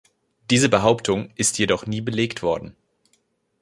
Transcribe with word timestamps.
Diese 0.49 0.67
Behauptung 0.67 1.29
ist 1.35 1.59
jedoch 1.59 1.85
nie 1.85 2.01
belegt 2.01 2.41
worden. 2.41 2.75